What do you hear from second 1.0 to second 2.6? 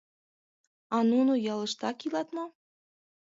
нуно ялыштак илат мо?